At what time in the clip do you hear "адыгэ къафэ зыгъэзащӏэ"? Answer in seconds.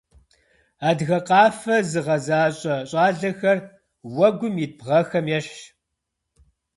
0.87-2.75